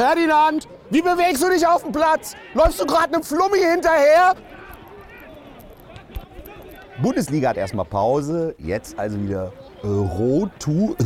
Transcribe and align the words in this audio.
Ferdinand, 0.00 0.66
wie 0.88 1.02
bewegst 1.02 1.42
du 1.42 1.50
dich 1.50 1.66
auf 1.66 1.82
dem 1.82 1.92
Platz? 1.92 2.34
Läufst 2.54 2.80
du 2.80 2.86
gerade 2.86 3.12
einem 3.12 3.22
Flummi 3.22 3.58
hinterher? 3.58 4.34
Bundesliga 7.02 7.50
hat 7.50 7.58
erstmal 7.58 7.84
Pause, 7.84 8.54
jetzt 8.56 8.98
also 8.98 9.20
wieder 9.20 9.52
Euro, 9.82 10.48
to 10.58 10.96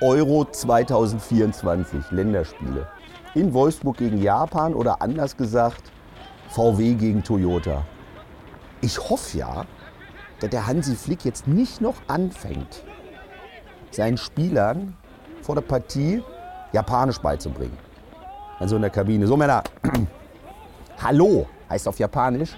Euro 0.00 0.44
2024, 0.44 2.10
Länderspiele. 2.10 2.88
In 3.36 3.54
Wolfsburg 3.54 3.98
gegen 3.98 4.20
Japan 4.20 4.74
oder 4.74 5.00
anders 5.00 5.36
gesagt 5.36 5.92
VW 6.48 6.94
gegen 6.94 7.22
Toyota. 7.22 7.84
Ich 8.80 8.98
hoffe 8.98 9.38
ja, 9.38 9.66
dass 10.40 10.50
der 10.50 10.66
Hansi 10.66 10.96
Flick 10.96 11.24
jetzt 11.24 11.46
nicht 11.46 11.80
noch 11.80 11.94
anfängt, 12.08 12.82
seinen 13.92 14.16
Spielern 14.16 14.96
vor 15.42 15.54
der 15.54 15.62
Partie 15.62 16.24
Japanisch 16.72 17.18
beizubringen. 17.18 17.76
Also 18.58 18.76
in 18.76 18.82
der 18.82 18.90
Kabine. 18.90 19.26
So 19.26 19.36
Männer, 19.36 19.62
Hallo 21.02 21.46
heißt 21.68 21.88
auf 21.88 21.98
Japanisch 21.98 22.56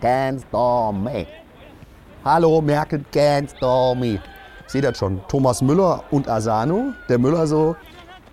Ganz 0.00 0.44
me. 0.52 1.26
Hallo 2.24 2.60
Merkel, 2.62 3.04
ganz 3.12 3.54
me. 3.96 4.20
Ich 4.66 4.72
sehe 4.72 4.80
das 4.80 4.96
schon. 4.96 5.20
Thomas 5.28 5.60
Müller 5.60 6.02
und 6.10 6.28
Asano. 6.28 6.92
Der 7.08 7.18
Müller 7.18 7.46
so 7.46 7.76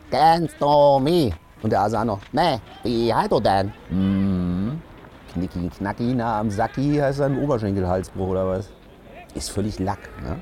Ganz 0.09 0.53
me. 1.01 1.31
Und 1.61 1.71
der 1.71 1.81
Asano, 1.81 2.19
ne, 2.31 2.61
wie 2.83 3.13
heißt 3.13 3.31
du 3.31 3.39
denn? 3.39 3.73
Mm. 3.89 4.81
Knicki, 5.33 5.69
knacki, 5.69 6.13
na 6.15 6.39
am 6.39 6.49
Sacki 6.49 6.97
heißt 6.97 7.21
ein 7.21 7.43
Oberschenkelhalsbruch 7.43 8.27
oder 8.27 8.47
was? 8.47 8.69
Ist 9.33 9.49
völlig 9.49 9.79
Lack. 9.79 9.99
Ne? 10.23 10.39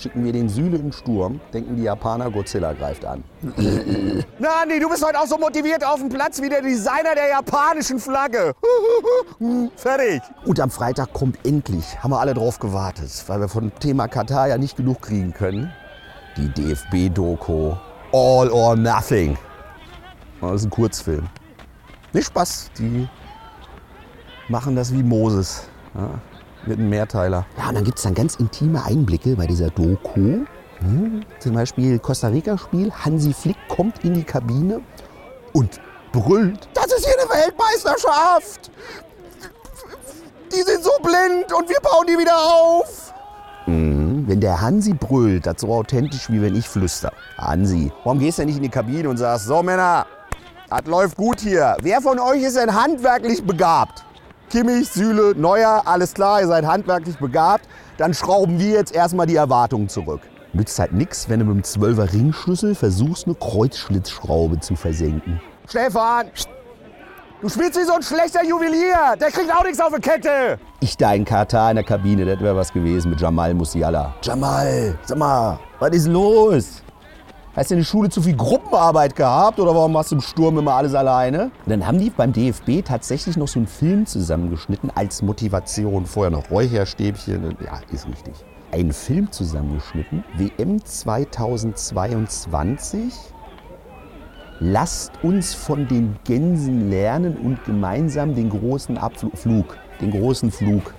Schicken 0.00 0.24
wir 0.24 0.32
den 0.32 0.48
Süle 0.48 0.78
im 0.78 0.92
Sturm, 0.92 1.40
denken 1.52 1.76
die 1.76 1.82
Japaner, 1.82 2.30
Godzilla 2.30 2.72
greift 2.72 3.04
an. 3.04 3.22
Na, 4.38 4.62
Andi, 4.62 4.80
du 4.80 4.88
bist 4.88 5.04
heute 5.04 5.20
auch 5.20 5.26
so 5.26 5.36
motiviert 5.36 5.84
auf 5.84 6.00
dem 6.00 6.08
Platz 6.08 6.40
wie 6.40 6.48
der 6.48 6.62
Designer 6.62 7.14
der 7.14 7.28
japanischen 7.28 7.98
Flagge. 7.98 8.54
Fertig. 9.76 10.22
Und 10.46 10.58
am 10.58 10.70
Freitag 10.70 11.12
kommt 11.12 11.44
endlich, 11.46 12.02
haben 12.02 12.12
wir 12.12 12.18
alle 12.18 12.32
drauf 12.32 12.58
gewartet, 12.58 13.10
weil 13.26 13.40
wir 13.40 13.48
von 13.48 13.72
Thema 13.78 14.08
Katar 14.08 14.48
ja 14.48 14.56
nicht 14.56 14.78
genug 14.78 15.02
kriegen 15.02 15.34
können, 15.34 15.70
die 16.38 16.48
DFB-Doku 16.48 17.74
All 18.12 18.50
or 18.50 18.76
Nothing. 18.76 19.36
Das 20.40 20.62
ist 20.62 20.64
ein 20.64 20.70
Kurzfilm. 20.70 21.28
Nicht 22.14 22.28
Spaß, 22.28 22.70
die 22.78 23.06
machen 24.48 24.76
das 24.76 24.94
wie 24.94 25.02
Moses. 25.02 25.68
Ja, 25.94 26.08
mit 26.66 26.78
einem 26.78 26.88
Mehrteiler. 26.90 27.46
Ja, 27.58 27.68
und 27.68 27.74
dann 27.76 27.84
gibt 27.84 27.98
es 27.98 28.04
dann 28.04 28.14
ganz 28.14 28.36
intime 28.36 28.84
Einblicke 28.84 29.36
bei 29.36 29.46
dieser 29.46 29.70
Doku. 29.70 30.44
Hm, 30.78 31.20
zum 31.38 31.54
Beispiel 31.54 31.98
Costa 31.98 32.28
Rica-Spiel. 32.28 32.90
Hansi 32.92 33.34
Flick 33.34 33.56
kommt 33.68 34.04
in 34.04 34.14
die 34.14 34.24
Kabine 34.24 34.80
und 35.52 35.80
brüllt: 36.12 36.68
Das 36.74 36.86
ist 36.86 37.04
hier 37.06 37.14
eine 37.20 37.28
Weltmeisterschaft! 37.28 38.70
Die 40.52 40.62
sind 40.62 40.82
so 40.82 40.90
blind 41.02 41.52
und 41.52 41.68
wir 41.68 41.78
bauen 41.80 42.06
die 42.08 42.18
wieder 42.18 42.36
auf! 42.36 43.14
Mhm, 43.66 44.24
wenn 44.26 44.40
der 44.40 44.60
Hansi 44.60 44.94
brüllt, 44.94 45.46
das 45.46 45.60
so 45.60 45.72
authentisch 45.72 46.30
wie 46.30 46.42
wenn 46.42 46.56
ich 46.56 46.68
flüster. 46.68 47.12
Hansi, 47.36 47.92
warum 48.04 48.18
gehst 48.18 48.38
du 48.38 48.44
nicht 48.44 48.56
in 48.56 48.62
die 48.62 48.70
Kabine 48.70 49.08
und 49.08 49.18
sagst: 49.18 49.46
So, 49.46 49.62
Männer, 49.62 50.06
das 50.68 50.86
läuft 50.86 51.16
gut 51.16 51.40
hier. 51.40 51.76
Wer 51.82 52.00
von 52.00 52.18
euch 52.18 52.42
ist 52.42 52.56
denn 52.56 52.74
handwerklich 52.74 53.44
begabt? 53.44 54.04
Kimmich, 54.50 54.88
Süle, 54.88 55.32
Neuer, 55.36 55.82
alles 55.84 56.12
klar, 56.12 56.40
ihr 56.40 56.48
seid 56.48 56.66
handwerklich 56.66 57.16
begabt. 57.18 57.68
Dann 57.98 58.12
schrauben 58.12 58.58
wir 58.58 58.70
jetzt 58.70 58.92
erstmal 58.92 59.26
die 59.26 59.36
Erwartungen 59.36 59.88
zurück. 59.88 60.22
Nützt 60.52 60.76
halt 60.80 60.92
nichts, 60.92 61.28
wenn 61.28 61.38
du 61.38 61.46
mit 61.46 61.64
dem 61.64 61.82
12er 61.82 62.12
Ringschlüssel 62.12 62.74
versuchst, 62.74 63.26
eine 63.26 63.36
Kreuzschlitzschraube 63.36 64.58
zu 64.58 64.74
versenken. 64.74 65.40
Stefan, 65.68 66.26
du 67.40 67.48
spielst 67.48 67.78
wie 67.78 67.84
so 67.84 67.92
ein 67.92 68.02
schlechter 68.02 68.44
Juwelier. 68.44 69.14
Der 69.20 69.30
kriegt 69.30 69.54
auch 69.54 69.62
nichts 69.62 69.80
auf 69.80 69.94
die 69.94 70.00
Kette. 70.00 70.58
Ich 70.80 70.96
da 70.96 71.14
in 71.14 71.24
Katar 71.24 71.70
in 71.70 71.76
der 71.76 71.84
Kabine, 71.84 72.24
das 72.24 72.40
wäre 72.40 72.56
was 72.56 72.72
gewesen 72.72 73.10
mit 73.10 73.20
Jamal 73.20 73.54
Musiala. 73.54 74.14
Jamal, 74.22 74.98
sag 75.04 75.16
mal, 75.16 75.60
was 75.78 75.90
ist 75.90 76.08
los? 76.08 76.82
Hast 77.56 77.72
du 77.72 77.74
in 77.74 77.80
der 77.80 77.84
Schule 77.84 78.08
zu 78.08 78.22
viel 78.22 78.36
Gruppenarbeit 78.36 79.16
gehabt 79.16 79.58
oder 79.58 79.74
warum 79.74 79.90
machst 79.92 80.12
du 80.12 80.14
im 80.14 80.20
Sturm 80.20 80.56
immer 80.58 80.74
alles 80.74 80.94
alleine? 80.94 81.50
Und 81.66 81.66
dann 81.66 81.84
haben 81.84 81.98
die 81.98 82.08
beim 82.08 82.32
DFB 82.32 82.84
tatsächlich 82.84 83.36
noch 83.36 83.48
so 83.48 83.58
einen 83.58 83.66
Film 83.66 84.06
zusammengeschnitten 84.06 84.92
als 84.94 85.20
Motivation. 85.20 86.06
Vorher 86.06 86.30
noch 86.30 86.48
Räucherstäbchen. 86.48 87.56
Ja, 87.64 87.80
ist 87.90 88.06
richtig. 88.06 88.34
Einen 88.70 88.92
Film 88.92 89.32
zusammengeschnitten. 89.32 90.22
WM 90.36 90.84
2022. 90.84 93.14
Lasst 94.60 95.10
uns 95.24 95.52
von 95.52 95.88
den 95.88 96.20
Gänsen 96.22 96.88
lernen 96.88 97.36
und 97.36 97.64
gemeinsam 97.64 98.36
den 98.36 98.50
großen 98.50 98.96
Abflug, 98.96 99.76
den 100.00 100.12
großen 100.12 100.52
Flug 100.52 100.94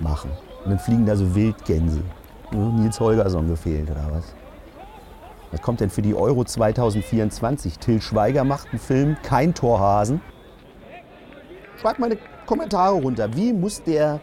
machen. 0.00 0.32
Und 0.64 0.72
dann 0.72 0.80
fliegen 0.80 1.06
da 1.06 1.14
so 1.14 1.32
Wildgänse. 1.32 2.02
Nils 2.50 2.98
Holgersson 2.98 3.46
gefehlt 3.46 3.88
oder 3.88 4.08
was? 4.10 4.34
Was 5.52 5.60
kommt 5.60 5.80
denn 5.80 5.90
für 5.90 6.02
die 6.02 6.14
Euro 6.14 6.44
2024? 6.44 7.78
Till 7.78 8.00
Schweiger 8.00 8.42
macht 8.42 8.70
einen 8.70 8.80
Film, 8.80 9.16
kein 9.22 9.54
Torhasen. 9.54 10.22
Schreibt 11.80 11.98
mal 11.98 12.06
eine 12.06 12.18
Kommentare 12.46 12.94
runter. 12.94 13.28
Wie 13.36 13.52
muss 13.52 13.82
der 13.82 14.20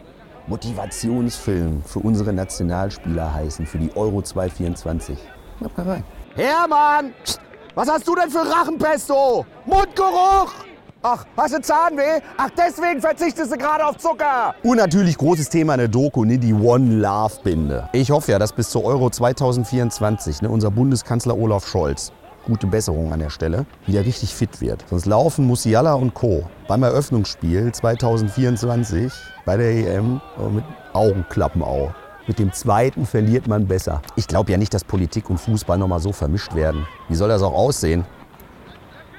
Motivationsfilm 0.48 1.82
für 1.84 2.00
unsere 2.00 2.32
Nationalspieler 2.32 3.32
heißen 3.32 3.64
für 3.64 3.78
die 3.78 3.94
Euro 3.94 4.22
2024? 4.22 5.18
Schreibt 5.60 5.78
mal 5.78 5.88
rein. 5.88 6.04
Hermann, 6.34 7.14
was 7.76 7.88
hast 7.88 8.08
du 8.08 8.16
denn 8.16 8.28
für 8.28 8.40
Rachenpesto? 8.40 9.46
Mundgeruch! 9.66 10.52
Ach, 11.02 11.24
hast 11.34 11.54
du 11.54 11.62
Zahnweh? 11.62 12.20
Ach, 12.36 12.50
deswegen 12.58 13.00
verzichtest 13.00 13.50
du 13.50 13.56
gerade 13.56 13.86
auf 13.86 13.96
Zucker. 13.96 14.54
Und 14.62 14.76
natürlich 14.76 15.16
großes 15.16 15.48
Thema 15.48 15.72
in 15.72 15.78
der 15.78 15.88
Doku, 15.88 16.26
ne, 16.26 16.36
die 16.36 16.52
One 16.52 16.96
Love 16.96 17.36
Binde. 17.42 17.88
Ich 17.94 18.10
hoffe 18.10 18.32
ja, 18.32 18.38
dass 18.38 18.52
bis 18.52 18.68
zur 18.68 18.84
Euro 18.84 19.08
2024 19.08 20.42
ne, 20.42 20.50
unser 20.50 20.70
Bundeskanzler 20.70 21.38
Olaf 21.38 21.66
Scholz, 21.66 22.12
gute 22.44 22.66
Besserung 22.66 23.14
an 23.14 23.20
der 23.20 23.30
Stelle, 23.30 23.64
wieder 23.86 24.04
richtig 24.04 24.34
fit 24.34 24.60
wird. 24.60 24.84
Sonst 24.90 25.06
laufen 25.06 25.46
Musiala 25.46 25.94
und 25.94 26.12
Co. 26.12 26.44
beim 26.68 26.82
Eröffnungsspiel 26.82 27.72
2024 27.72 29.10
bei 29.46 29.56
der 29.56 29.70
EM 29.70 30.20
mit 30.52 30.64
Augenklappen 30.92 31.62
auf. 31.62 31.92
Mit 32.26 32.38
dem 32.38 32.52
zweiten 32.52 33.06
verliert 33.06 33.48
man 33.48 33.66
besser. 33.66 34.02
Ich 34.16 34.28
glaube 34.28 34.52
ja 34.52 34.58
nicht, 34.58 34.74
dass 34.74 34.84
Politik 34.84 35.30
und 35.30 35.38
Fußball 35.38 35.78
nochmal 35.78 36.00
so 36.00 36.12
vermischt 36.12 36.54
werden. 36.54 36.86
Wie 37.08 37.14
soll 37.14 37.30
das 37.30 37.40
auch 37.40 37.54
aussehen? 37.54 38.04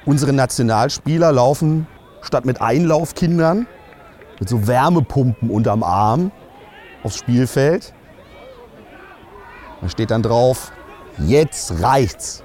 Unsere 0.06 0.34
Nationalspieler 0.34 1.32
laufen 1.32 1.88
statt 2.22 2.46
mit 2.46 2.60
Einlaufkindern 2.60 3.68
mit 4.40 4.50
so 4.50 4.68
Wärmepumpen 4.68 5.52
unterm 5.52 5.84
Arm 5.84 6.32
aufs 7.04 7.18
Spielfeld. 7.18 7.94
Da 9.80 9.90
steht 9.90 10.10
dann 10.10 10.24
drauf, 10.24 10.72
jetzt 11.20 11.84
reicht's. 11.84 12.44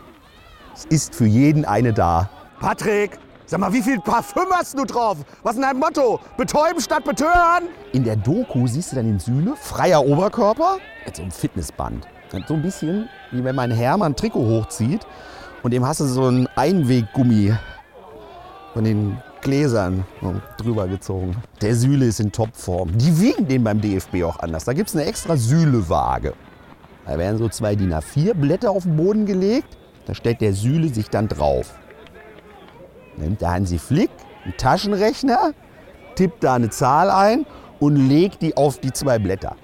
Es 0.74 0.84
ist 0.84 1.14
für 1.14 1.24
jeden 1.24 1.64
eine 1.64 1.94
da. 1.94 2.28
Patrick, 2.60 3.18
sag 3.46 3.60
mal, 3.60 3.72
wie 3.72 3.80
viel 3.80 3.98
Parfüm 4.00 4.50
hast 4.52 4.78
du 4.78 4.84
drauf? 4.84 5.16
Was 5.42 5.56
ist 5.56 5.62
dein 5.62 5.78
Motto? 5.78 6.20
Betäuben 6.36 6.82
statt 6.82 7.04
betören? 7.04 7.64
In 7.92 8.04
der 8.04 8.16
Doku 8.16 8.66
siehst 8.66 8.92
du 8.92 8.96
dann 8.96 9.06
den 9.06 9.18
Sühle, 9.18 9.54
freier 9.56 10.04
Oberkörper, 10.04 10.76
mit 11.06 11.16
so 11.16 11.22
einem 11.22 11.30
Fitnessband. 11.30 12.06
So 12.46 12.54
ein 12.54 12.62
bisschen 12.62 13.08
wie 13.30 13.42
wenn 13.42 13.54
mein 13.56 13.70
Hermann 13.70 14.12
ein 14.12 14.16
Trikot 14.16 14.46
hochzieht 14.46 15.06
und 15.62 15.72
dem 15.72 15.86
hast 15.86 16.00
du 16.00 16.04
so 16.04 16.28
ein 16.28 16.48
Einweggummi 16.54 17.54
von 18.72 18.84
den 18.84 19.18
Gläsern 19.40 20.04
drüber 20.58 20.86
gezogen. 20.88 21.36
Der 21.60 21.74
Sühle 21.74 22.06
ist 22.06 22.20
in 22.20 22.32
Topform. 22.32 22.96
Die 22.98 23.20
wiegen 23.20 23.46
den 23.46 23.64
beim 23.64 23.80
DFB 23.80 24.24
auch 24.24 24.38
anders. 24.40 24.64
Da 24.64 24.72
gibt 24.72 24.88
es 24.88 24.96
eine 24.96 25.04
extra 25.04 25.36
Sühle-Waage. 25.36 26.34
Da 27.06 27.18
werden 27.18 27.38
so 27.38 27.48
zwei 27.48 27.76
DIN 27.76 27.94
A4-Blätter 27.94 28.70
auf 28.70 28.82
den 28.82 28.96
Boden 28.96 29.24
gelegt. 29.24 29.76
Da 30.06 30.14
stellt 30.14 30.40
der 30.40 30.52
Sühle 30.52 30.88
sich 30.88 31.08
dann 31.10 31.28
drauf. 31.28 31.74
Nimmt 33.16 33.40
der 33.40 33.52
Hansi 33.52 33.78
Flick 33.78 34.10
einen 34.44 34.56
Taschenrechner, 34.56 35.52
tippt 36.14 36.44
da 36.44 36.54
eine 36.54 36.70
Zahl 36.70 37.10
ein 37.10 37.46
und 37.80 37.96
legt 37.96 38.42
die 38.42 38.56
auf 38.56 38.78
die 38.78 38.92
zwei 38.92 39.18
Blätter. 39.18 39.56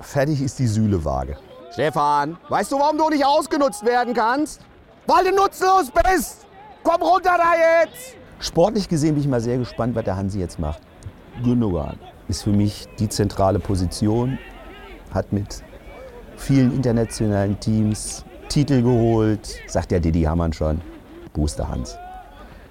Fertig 0.00 0.42
ist 0.42 0.58
die 0.58 0.66
Sühle-Waage. 0.66 1.36
Stefan, 1.72 2.36
weißt 2.48 2.72
du, 2.72 2.78
warum 2.78 2.98
du 2.98 3.08
nicht 3.10 3.24
ausgenutzt 3.24 3.84
werden 3.84 4.14
kannst? 4.14 4.60
Weil 5.08 5.24
du 5.24 5.34
nutzlos 5.34 5.90
bist! 5.90 6.46
Komm 6.82 7.00
runter 7.00 7.38
da 7.38 7.54
jetzt! 7.54 8.14
Sportlich 8.40 8.90
gesehen 8.90 9.14
bin 9.14 9.22
ich 9.22 9.28
mal 9.28 9.40
sehr 9.40 9.56
gespannt, 9.56 9.94
was 9.94 10.04
der 10.04 10.16
Hansi 10.16 10.38
jetzt 10.38 10.58
macht. 10.58 10.82
Gündogan 11.42 11.98
ist 12.28 12.42
für 12.42 12.50
mich 12.50 12.86
die 12.98 13.08
zentrale 13.08 13.58
Position, 13.58 14.38
hat 15.14 15.32
mit 15.32 15.62
vielen 16.36 16.74
internationalen 16.74 17.58
Teams 17.58 18.22
Titel 18.50 18.82
geholt, 18.82 19.56
sagt 19.66 19.92
der 19.92 20.00
Didi 20.00 20.24
Hamann 20.24 20.52
schon. 20.52 20.82
Booster 21.32 21.66
Hans. 21.66 21.96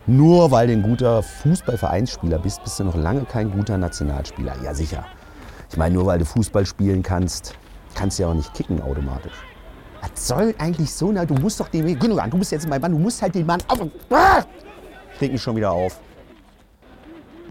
Nur 0.06 0.52
weil 0.52 0.68
du 0.68 0.74
ein 0.74 0.84
guter 0.84 1.24
Fußballvereinsspieler 1.24 2.38
bist, 2.38 2.64
bist 2.64 2.80
du 2.80 2.84
noch 2.84 2.96
lange 2.96 3.26
kein 3.26 3.50
guter 3.50 3.80
Nationalspieler. 3.80 4.54
Ja, 4.64 4.76
sicher. 4.76 5.06
Ich 5.72 5.78
meine, 5.78 5.96
nur 5.96 6.06
weil 6.06 6.20
du 6.20 6.26
Fußball 6.26 6.68
spielen 6.68 7.02
kannst, 7.02 7.56
kannst 7.96 8.20
du 8.20 8.24
ja 8.24 8.30
auch 8.30 8.36
nicht 8.36 8.54
kicken 8.54 8.80
automatisch. 8.80 9.34
Was 10.14 10.28
soll 10.28 10.56
eigentlich 10.58 10.92
so? 10.92 11.12
Na, 11.12 11.26
du 11.26 11.34
musst 11.36 11.60
doch 11.60 11.68
den. 11.68 11.98
Gündogan, 12.00 12.30
du 12.30 12.38
bist 12.38 12.52
jetzt 12.52 12.68
mein 12.68 12.82
Mann, 12.82 12.92
du 12.92 13.00
musst 13.00 13.22
halt 13.22 13.36
den 13.36 13.46
Mann. 13.46 13.62
Auf, 13.68 13.80
ah! 14.10 14.44
Ich 15.14 15.22
reg 15.22 15.32
mich 15.32 15.42
schon 15.42 15.56
wieder 15.56 15.72
auf. 15.72 16.00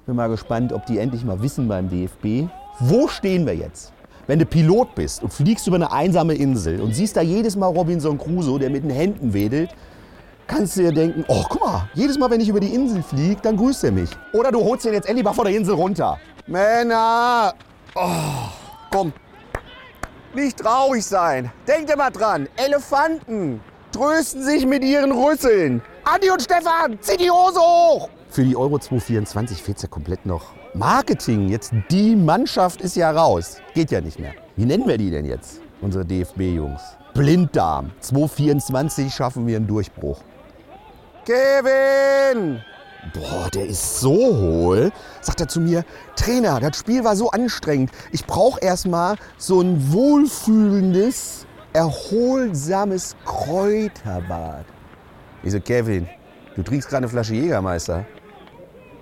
Bin 0.06 0.14
mal 0.14 0.28
gespannt, 0.28 0.72
ob 0.72 0.86
die 0.86 0.98
endlich 0.98 1.24
mal 1.24 1.40
wissen 1.42 1.66
beim 1.66 1.88
DFB. 1.88 2.48
Wo 2.78 3.08
stehen 3.08 3.44
wir 3.44 3.54
jetzt? 3.54 3.92
Wenn 4.28 4.38
du 4.38 4.46
Pilot 4.46 4.94
bist 4.94 5.22
und 5.22 5.32
fliegst 5.32 5.66
über 5.66 5.76
eine 5.76 5.90
einsame 5.90 6.34
Insel 6.34 6.80
und 6.80 6.94
siehst 6.94 7.16
da 7.16 7.22
jedes 7.22 7.56
Mal 7.56 7.68
Robinson 7.68 8.18
Crusoe, 8.18 8.58
der 8.58 8.70
mit 8.70 8.84
den 8.84 8.90
Händen 8.90 9.32
wedelt, 9.32 9.70
kannst 10.46 10.76
du 10.76 10.82
dir 10.82 10.92
denken, 10.92 11.24
oh, 11.28 11.44
guck 11.48 11.60
mal, 11.60 11.88
jedes 11.94 12.18
Mal, 12.18 12.30
wenn 12.30 12.40
ich 12.40 12.48
über 12.48 12.60
die 12.60 12.74
Insel 12.74 13.02
fliege, 13.02 13.40
dann 13.42 13.56
grüßt 13.56 13.84
er 13.84 13.92
mich. 13.92 14.10
Oder 14.32 14.52
du 14.52 14.62
holst 14.62 14.84
ihn 14.84 14.92
jetzt 14.92 15.08
endlich 15.08 15.24
mal 15.24 15.32
von 15.32 15.44
der 15.44 15.56
Insel 15.56 15.74
runter. 15.74 16.18
Männer! 16.46 17.54
Oh, 17.94 18.10
komm. 18.90 19.12
Nicht 20.36 20.58
traurig 20.58 21.02
sein. 21.02 21.50
Denkt 21.66 21.90
immer 21.90 22.10
dran, 22.10 22.46
Elefanten 22.56 23.58
trösten 23.90 24.42
sich 24.42 24.66
mit 24.66 24.84
ihren 24.84 25.10
Rüsseln. 25.10 25.80
Andi 26.04 26.30
und 26.30 26.42
Stefan, 26.42 26.98
zieh 27.00 27.16
die 27.16 27.30
Hose 27.30 27.58
hoch! 27.58 28.10
Für 28.28 28.44
die 28.44 28.54
Euro 28.54 28.78
224 28.78 29.62
fehlt 29.62 29.80
ja 29.80 29.88
komplett 29.88 30.26
noch 30.26 30.52
Marketing. 30.74 31.48
Jetzt 31.48 31.72
die 31.90 32.14
Mannschaft 32.14 32.82
ist 32.82 32.96
ja 32.96 33.12
raus. 33.12 33.62
Geht 33.72 33.90
ja 33.90 34.02
nicht 34.02 34.18
mehr. 34.18 34.34
Wie 34.56 34.66
nennen 34.66 34.86
wir 34.86 34.98
die 34.98 35.10
denn 35.10 35.24
jetzt, 35.24 35.62
unsere 35.80 36.04
DFB-Jungs? 36.04 36.82
Blinddarm. 37.14 37.92
224 38.00 39.14
schaffen 39.14 39.46
wir 39.46 39.56
einen 39.56 39.66
Durchbruch. 39.66 40.20
Kevin! 41.24 42.60
Boah, 43.12 43.50
der 43.52 43.66
ist 43.66 44.00
so 44.00 44.14
hohl. 44.14 44.92
Sagt 45.20 45.40
er 45.40 45.48
zu 45.48 45.60
mir, 45.60 45.84
Trainer, 46.16 46.60
das 46.60 46.78
Spiel 46.78 47.04
war 47.04 47.16
so 47.16 47.30
anstrengend. 47.30 47.90
Ich 48.12 48.24
brauche 48.24 48.60
erstmal 48.60 49.16
so 49.38 49.60
ein 49.60 49.92
wohlfühlendes, 49.92 51.46
erholsames 51.72 53.16
Kräuterbad. 53.24 54.64
Ich 55.42 55.52
so, 55.52 55.60
Kevin, 55.60 56.08
du 56.54 56.62
trinkst 56.62 56.88
gerade 56.88 57.04
eine 57.04 57.08
Flasche 57.08 57.34
Jägermeister. 57.34 58.06